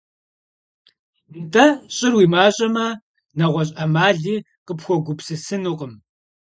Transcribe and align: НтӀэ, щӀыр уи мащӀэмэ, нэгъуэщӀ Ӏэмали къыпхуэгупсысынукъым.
НтӀэ, 1.43 1.65
щӀыр 1.95 2.13
уи 2.17 2.25
мащӀэмэ, 2.33 2.87
нэгъуэщӀ 3.37 3.73
Ӏэмали 3.75 4.35
къыпхуэгупсысынукъым. 4.65 5.93